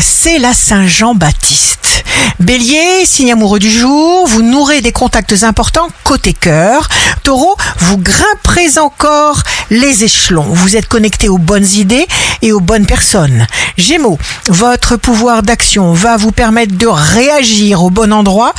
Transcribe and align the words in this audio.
C'est 0.00 0.38
la 0.38 0.54
Saint-Jean-Baptiste. 0.54 2.04
Bélier, 2.38 3.04
signe 3.04 3.32
amoureux 3.32 3.58
du 3.58 3.70
jour, 3.70 4.26
vous 4.26 4.42
nourrez 4.42 4.80
des 4.80 4.92
contacts 4.92 5.42
importants 5.42 5.88
côté 6.04 6.34
cœur. 6.34 6.88
Taureau, 7.24 7.56
vous 7.78 7.98
grimperez 7.98 8.78
encore 8.78 9.42
les 9.70 10.04
échelons. 10.04 10.46
Vous 10.48 10.76
êtes 10.76 10.86
connecté 10.86 11.28
aux 11.28 11.38
bonnes 11.38 11.66
idées 11.66 12.06
et 12.42 12.52
aux 12.52 12.60
bonnes 12.60 12.86
personnes. 12.86 13.46
Gémeaux, 13.76 14.18
votre 14.48 14.96
pouvoir 14.96 15.42
d'action 15.42 15.92
va 15.92 16.16
vous 16.16 16.32
permettre 16.32 16.76
de 16.76 16.86
réagir 16.86 17.82
au 17.82 17.90
bon 17.90 18.12
endroit 18.12 18.54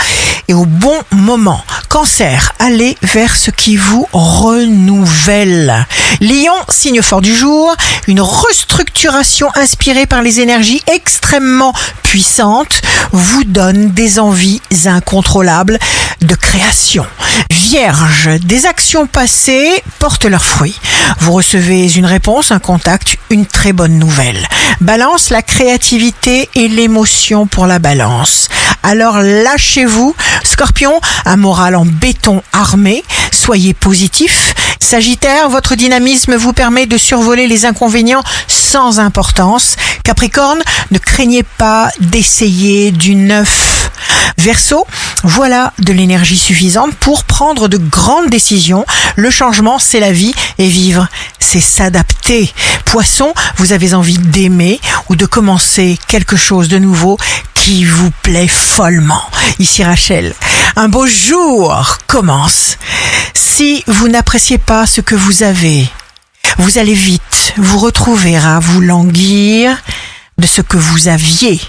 et 0.49 0.53
au 0.53 0.65
bon 0.65 0.97
moment. 1.11 1.61
Cancer, 1.97 2.53
allez 2.59 2.95
vers 3.01 3.35
ce 3.35 3.49
qui 3.49 3.75
vous 3.75 4.07
renouvelle. 4.13 5.87
Lion, 6.21 6.53
signe 6.69 7.01
fort 7.01 7.21
du 7.21 7.35
jour, 7.35 7.75
une 8.05 8.21
restructuration 8.21 9.49
inspirée 9.55 10.05
par 10.05 10.21
les 10.21 10.39
énergies 10.39 10.83
extrêmement 10.93 11.73
puissantes 12.03 12.83
vous 13.13 13.43
donne 13.45 13.89
des 13.89 14.19
envies 14.19 14.61
incontrôlables 14.85 15.79
de 16.21 16.35
création. 16.35 17.05
Vierge, 17.51 18.29
des 18.41 18.65
actions 18.65 19.07
passées 19.07 19.83
portent 19.99 20.25
leurs 20.25 20.43
fruits. 20.43 20.79
Vous 21.19 21.33
recevez 21.33 21.93
une 21.93 22.05
réponse, 22.05 22.51
un 22.51 22.59
contact, 22.59 23.17
une 23.29 23.45
très 23.45 23.73
bonne 23.73 23.99
nouvelle. 23.99 24.47
Balance, 24.81 25.29
la 25.29 25.41
créativité 25.41 26.49
et 26.55 26.67
l'émotion 26.67 27.47
pour 27.47 27.67
la 27.67 27.79
balance. 27.79 28.49
Alors 28.83 29.19
lâchez-vous. 29.19 30.15
Scorpion, 30.43 30.99
un 31.25 31.37
moral 31.37 31.75
en 31.75 31.85
béton 31.85 32.41
armé. 32.53 33.03
Soyez 33.31 33.73
positif. 33.73 34.53
Sagittaire, 34.79 35.49
votre 35.49 35.75
dynamisme 35.75 36.35
vous 36.35 36.53
permet 36.53 36.85
de 36.85 36.97
survoler 36.97 37.47
les 37.47 37.65
inconvénients 37.65 38.23
sans 38.47 38.99
importance. 38.99 39.75
Capricorne, 40.03 40.61
ne 40.91 40.97
craignez 40.97 41.43
pas 41.43 41.89
d'essayer 41.99 42.91
du 42.91 43.15
neuf. 43.15 43.91
Verseau, 44.37 44.85
voilà 45.23 45.73
de 45.79 45.93
l'énergie 45.93 46.37
suffisante 46.37 46.93
pour 46.95 47.23
prendre 47.23 47.67
de 47.67 47.77
grandes 47.77 48.29
décisions. 48.29 48.85
Le 49.15 49.29
changement, 49.29 49.79
c'est 49.79 49.99
la 49.99 50.11
vie 50.11 50.33
et 50.57 50.67
vivre, 50.67 51.07
c'est 51.39 51.59
s'adapter. 51.59 52.53
Poisson, 52.85 53.33
vous 53.57 53.73
avez 53.73 53.93
envie 53.93 54.17
d'aimer 54.17 54.79
ou 55.09 55.15
de 55.15 55.25
commencer 55.25 55.97
quelque 56.07 56.35
chose 56.35 56.69
de 56.69 56.77
nouveau 56.77 57.17
qui 57.53 57.83
vous 57.83 58.11
plaît 58.21 58.47
follement. 58.47 59.23
Ici 59.59 59.83
Rachel, 59.83 60.33
un 60.75 60.87
beau 60.87 61.07
jour 61.07 61.97
commence. 62.07 62.77
Si 63.33 63.83
vous 63.87 64.07
n'appréciez 64.07 64.57
pas 64.57 64.85
ce 64.85 65.01
que 65.01 65.15
vous 65.15 65.43
avez, 65.43 65.89
vous 66.59 66.77
allez 66.77 66.93
vite 66.93 67.53
vous 67.57 67.79
retrouver 67.79 68.37
à 68.37 68.59
vous 68.59 68.81
languir 68.81 69.77
de 70.37 70.45
ce 70.45 70.61
que 70.61 70.77
vous 70.77 71.07
aviez 71.07 71.59